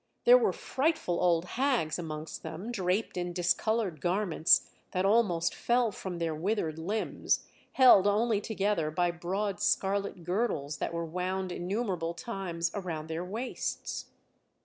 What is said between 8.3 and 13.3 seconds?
together by broad scarlet girdles that were wound innumerable times around their